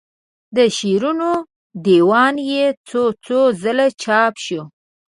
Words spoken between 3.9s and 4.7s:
چاپ شوی.